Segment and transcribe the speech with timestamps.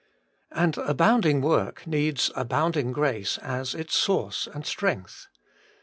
[0.51, 5.27] And abounding work needs abounding grace as its source and strength.